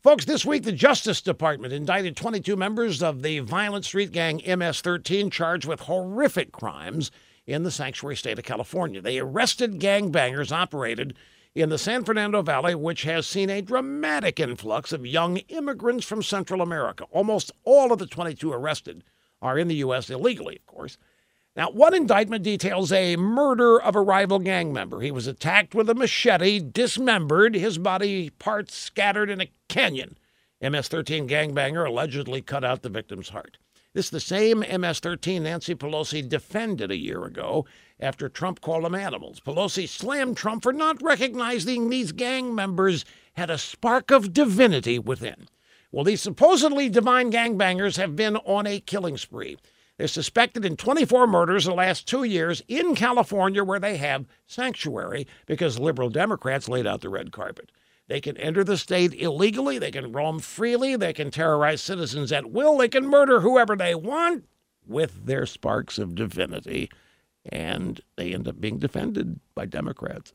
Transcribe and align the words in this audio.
Folks, 0.00 0.26
this 0.26 0.44
week 0.44 0.62
the 0.62 0.70
Justice 0.70 1.20
Department 1.20 1.72
indicted 1.72 2.16
22 2.16 2.54
members 2.54 3.02
of 3.02 3.22
the 3.22 3.40
violent 3.40 3.84
street 3.84 4.12
gang 4.12 4.40
MS 4.46 4.80
13 4.80 5.28
charged 5.28 5.66
with 5.66 5.80
horrific 5.80 6.52
crimes 6.52 7.10
in 7.48 7.64
the 7.64 7.70
sanctuary 7.72 8.14
state 8.14 8.38
of 8.38 8.44
California. 8.44 9.00
They 9.00 9.18
arrested 9.18 9.80
gangbangers 9.80 10.52
operated 10.52 11.14
in 11.52 11.68
the 11.68 11.78
San 11.78 12.04
Fernando 12.04 12.42
Valley, 12.42 12.76
which 12.76 13.02
has 13.02 13.26
seen 13.26 13.50
a 13.50 13.60
dramatic 13.60 14.38
influx 14.38 14.92
of 14.92 15.04
young 15.04 15.38
immigrants 15.48 16.06
from 16.06 16.22
Central 16.22 16.62
America. 16.62 17.04
Almost 17.10 17.50
all 17.64 17.92
of 17.92 17.98
the 17.98 18.06
22 18.06 18.52
arrested 18.52 19.02
are 19.42 19.58
in 19.58 19.66
the 19.66 19.76
U.S. 19.76 20.10
illegally, 20.10 20.58
of 20.58 20.66
course. 20.66 20.96
Now, 21.58 21.72
one 21.72 21.92
indictment 21.92 22.44
details 22.44 22.92
a 22.92 23.16
murder 23.16 23.82
of 23.82 23.96
a 23.96 24.00
rival 24.00 24.38
gang 24.38 24.72
member. 24.72 25.00
He 25.00 25.10
was 25.10 25.26
attacked 25.26 25.74
with 25.74 25.90
a 25.90 25.94
machete, 25.94 26.60
dismembered, 26.60 27.56
his 27.56 27.78
body 27.78 28.30
parts 28.30 28.76
scattered 28.76 29.28
in 29.28 29.40
a 29.40 29.50
canyon. 29.68 30.16
MS 30.62 30.86
13 30.86 31.26
gangbanger 31.26 31.84
allegedly 31.84 32.42
cut 32.42 32.62
out 32.62 32.82
the 32.82 32.88
victim's 32.88 33.30
heart. 33.30 33.58
This 33.92 34.04
is 34.04 34.10
the 34.12 34.20
same 34.20 34.60
MS 34.60 35.00
13 35.00 35.42
Nancy 35.42 35.74
Pelosi 35.74 36.28
defended 36.28 36.92
a 36.92 36.96
year 36.96 37.24
ago 37.24 37.66
after 37.98 38.28
Trump 38.28 38.60
called 38.60 38.84
them 38.84 38.94
animals. 38.94 39.40
Pelosi 39.40 39.88
slammed 39.88 40.36
Trump 40.36 40.62
for 40.62 40.72
not 40.72 41.02
recognizing 41.02 41.90
these 41.90 42.12
gang 42.12 42.54
members 42.54 43.04
had 43.32 43.50
a 43.50 43.58
spark 43.58 44.12
of 44.12 44.32
divinity 44.32 45.00
within. 45.00 45.48
Well, 45.90 46.04
these 46.04 46.22
supposedly 46.22 46.88
divine 46.88 47.32
gangbangers 47.32 47.96
have 47.96 48.14
been 48.14 48.36
on 48.36 48.68
a 48.68 48.78
killing 48.78 49.16
spree. 49.16 49.56
They're 49.98 50.06
suspected 50.06 50.64
in 50.64 50.76
24 50.76 51.26
murders 51.26 51.66
in 51.66 51.72
the 51.72 51.76
last 51.76 52.06
two 52.06 52.22
years 52.22 52.62
in 52.68 52.94
California, 52.94 53.64
where 53.64 53.80
they 53.80 53.96
have 53.96 54.26
sanctuary 54.46 55.26
because 55.44 55.78
liberal 55.78 56.08
Democrats 56.08 56.68
laid 56.68 56.86
out 56.86 57.00
the 57.00 57.08
red 57.08 57.32
carpet. 57.32 57.72
They 58.06 58.20
can 58.20 58.36
enter 58.38 58.64
the 58.64 58.78
state 58.78 59.12
illegally, 59.12 59.78
they 59.78 59.90
can 59.90 60.12
roam 60.12 60.38
freely, 60.38 60.96
they 60.96 61.12
can 61.12 61.30
terrorize 61.30 61.82
citizens 61.82 62.32
at 62.32 62.50
will, 62.50 62.78
they 62.78 62.88
can 62.88 63.06
murder 63.06 63.40
whoever 63.40 63.76
they 63.76 63.94
want 63.94 64.46
with 64.86 65.26
their 65.26 65.44
sparks 65.44 65.98
of 65.98 66.14
divinity. 66.14 66.88
And 67.50 68.00
they 68.16 68.32
end 68.32 68.48
up 68.48 68.60
being 68.60 68.78
defended 68.78 69.40
by 69.54 69.66
Democrats. 69.66 70.32